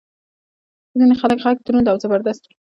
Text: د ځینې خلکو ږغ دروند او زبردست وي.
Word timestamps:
د 0.91 0.93
ځینې 0.99 1.15
خلکو 1.21 1.41
ږغ 1.53 1.57
دروند 1.67 1.87
او 1.91 1.97
زبردست 2.03 2.43
وي. 2.47 2.55